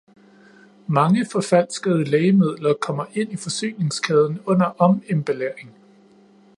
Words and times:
Mange 0.87 1.25
forfalskede 1.31 2.03
lægemidler 2.03 2.73
kommer 2.73 3.05
ind 3.13 3.31
i 3.31 3.35
forsyningskæden 3.35 4.39
under 4.45 4.65
omemballering. 4.65 5.71